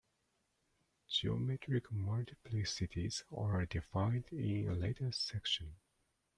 [1.07, 5.75] Geometric multiplicities are defined in a later section.